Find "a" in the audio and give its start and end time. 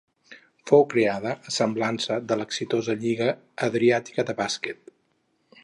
1.51-1.53